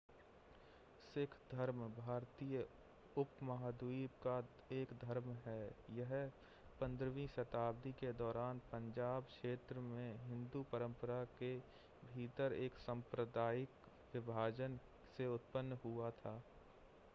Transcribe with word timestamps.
सिख 1.01 1.33
धर्म 1.51 1.81
भारतीय 1.97 2.63
उपमहाद्वीप 3.17 4.11
का 4.23 4.37
एक 4.71 4.93
धर्म 5.03 5.29
है 5.45 5.59
यह 5.97 6.13
15वीं 6.79 7.27
शताब्दी 7.27 7.91
के 7.99 8.13
दौरान 8.13 8.61
पंजाब 8.71 9.23
क्षेत्र 9.25 9.79
में 9.89 10.17
हिंदू 10.29 10.63
परंपरा 10.71 11.23
के 11.39 11.55
भीतर 12.13 12.53
एक 12.59 12.77
सांप्रदायिक 12.77 13.89
विभाजन 14.13 14.79
से 15.17 15.27
उत्पन्न 15.27 15.77
हुआ 15.85 16.09
था 16.19 16.41